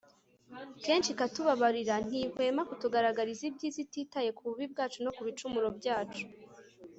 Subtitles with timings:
[0.83, 1.95] kenshi ikatubabarira.
[2.07, 6.25] ntihwema kutugabira ibyiza ititaye ku bubi bwacu no ku bicumuro byacu